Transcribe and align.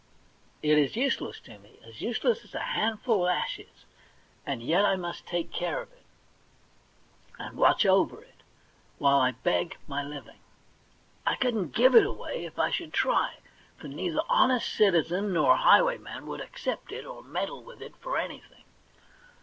It 0.63 0.79
is 0.79 0.95
useless 0.95 1.39
to 1.41 1.59
me, 1.59 1.79
as 1.85 2.01
useless 2.01 2.43
as 2.43 2.55
a 2.55 2.73
handful 2.73 3.27
of 3.27 3.37
ashes, 3.37 3.85
and 4.47 4.63
yet 4.63 4.83
I 4.83 4.95
must 4.95 5.27
take 5.27 5.53
care 5.53 5.79
of 5.79 5.91
it, 5.93 6.03
and 7.37 7.55
watch 7.55 7.85
over 7.85 8.19
it, 8.23 8.41
while 8.97 9.19
I 9.19 9.33
beg 9.33 9.77
my 9.87 10.01
living. 10.01 10.39
I 11.23 11.35
couldn't 11.35 11.75
give 11.75 11.93
it 11.93 12.03
away, 12.03 12.45
if 12.45 12.57
I 12.57 12.71
should 12.71 12.93
try, 12.93 13.35
for 13.77 13.89
neither 13.89 14.21
honest 14.27 14.69
citizen 14.73 15.33
nor 15.33 15.55
highwayman 15.57 16.25
would 16.25 16.41
accept 16.41 16.91
it 16.91 17.05
or 17.05 17.21
meddle 17.21 17.61
with 17.63 17.79
it 17.79 17.95
for 17.97 18.17
anything. 18.17 18.63